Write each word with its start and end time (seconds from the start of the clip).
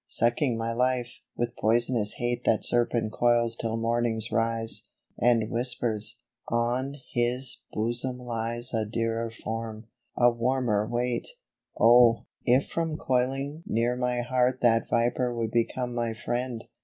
Sucking 0.07 0.57
my 0.57 0.73
life, 0.73 1.19
with 1.37 1.55
poisonous 1.57 2.15
hate 2.17 2.43
That 2.43 2.65
serpent 2.65 3.11
coils 3.11 3.55
till 3.55 3.77
morning's 3.77 4.31
rise, 4.31 4.87
And 5.19 5.51
whispers," 5.51 6.17
On 6.49 6.95
his 7.13 7.59
bosom 7.71 8.17
lies 8.17 8.73
A 8.73 8.83
dearer 8.83 9.29
form— 9.29 9.85
a 10.17 10.31
warmer 10.31 10.87
weight." 10.89 11.27
Oh! 11.79 12.25
if 12.45 12.67
from 12.67 12.97
coiling 12.97 13.61
near 13.67 13.95
my 13.95 14.21
heart 14.21 14.61
That 14.61 14.89
viper 14.89 15.35
would 15.35 15.51
become 15.51 15.93
my 15.93 16.13
friend 16.15 16.65